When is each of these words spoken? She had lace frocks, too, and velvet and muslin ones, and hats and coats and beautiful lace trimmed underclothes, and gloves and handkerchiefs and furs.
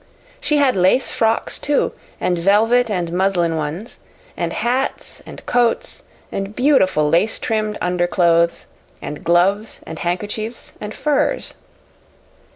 She 0.39 0.57
had 0.57 0.75
lace 0.75 1.11
frocks, 1.11 1.59
too, 1.59 1.91
and 2.19 2.35
velvet 2.39 2.89
and 2.89 3.13
muslin 3.13 3.55
ones, 3.55 3.97
and 4.35 4.51
hats 4.51 5.21
and 5.27 5.45
coats 5.45 6.01
and 6.31 6.55
beautiful 6.55 7.07
lace 7.07 7.37
trimmed 7.37 7.77
underclothes, 7.81 8.65
and 8.99 9.23
gloves 9.23 9.81
and 9.85 9.99
handkerchiefs 9.99 10.71
and 10.81 10.95
furs. 10.95 11.53